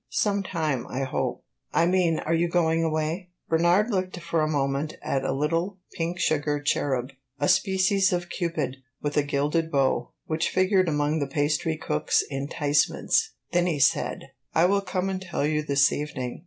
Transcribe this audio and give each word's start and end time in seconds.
"Some 0.09 0.41
time, 0.41 0.87
I 0.89 1.03
hope." 1.03 1.43
"I 1.73 1.85
mean 1.85 2.17
are 2.17 2.33
you 2.33 2.49
going 2.49 2.83
away?" 2.83 3.29
Bernard 3.47 3.91
looked 3.91 4.19
for 4.19 4.41
a 4.41 4.49
moment 4.49 4.95
at 5.03 5.23
a 5.23 5.31
little 5.31 5.77
pink 5.95 6.17
sugar 6.17 6.59
cherub 6.59 7.11
a 7.39 7.47
species 7.47 8.11
of 8.11 8.27
Cupid, 8.27 8.77
with 8.99 9.15
a 9.15 9.21
gilded 9.21 9.69
bow 9.69 10.09
which 10.25 10.49
figured 10.49 10.89
among 10.89 11.19
the 11.19 11.27
pastry 11.27 11.77
cook's 11.77 12.23
enticements. 12.31 13.35
Then 13.51 13.67
he 13.67 13.77
said 13.79 14.31
"I 14.55 14.65
will 14.65 14.81
come 14.81 15.07
and 15.07 15.21
tell 15.21 15.45
you 15.45 15.61
this 15.61 15.91
evening." 15.93 16.39